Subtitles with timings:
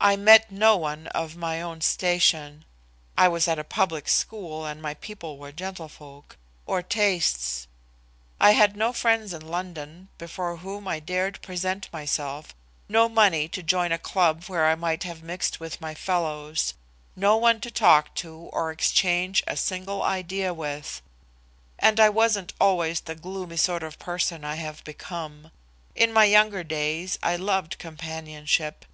[0.00, 2.64] I met no one of my own station
[3.18, 7.66] I was at a public school and my people were gentlefolk or tastes.
[8.38, 12.54] I had no friends in London before whom I dared present myself,
[12.88, 16.74] no money to join a club where I might have mixed with my fellows,
[17.16, 21.02] no one to talk to or exchange a single idea with
[21.80, 25.50] and I wasn't always the gloomy sort of person I have become;
[25.96, 28.84] in my younger days I loved companionship.